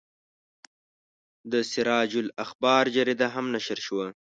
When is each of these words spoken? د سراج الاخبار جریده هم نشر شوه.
د 1.51 1.53
سراج 1.71 2.11
الاخبار 2.23 2.85
جریده 2.95 3.27
هم 3.35 3.45
نشر 3.55 3.77
شوه. 3.87 4.05